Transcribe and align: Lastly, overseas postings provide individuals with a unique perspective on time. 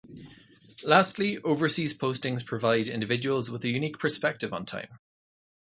Lastly, 0.83 1.37
overseas 1.43 1.93
postings 1.93 2.43
provide 2.43 2.87
individuals 2.87 3.51
with 3.51 3.63
a 3.63 3.69
unique 3.69 3.99
perspective 3.99 4.51
on 4.51 4.65
time. 4.65 4.97